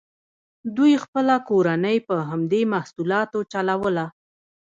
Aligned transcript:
دوی 0.77 0.93
خپله 1.03 1.35
کورنۍ 1.49 1.97
په 2.07 2.15
همدې 2.29 2.61
محصولاتو 2.73 3.39
چلوله. 3.51 4.05